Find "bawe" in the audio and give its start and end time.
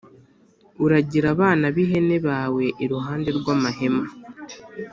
2.27-2.65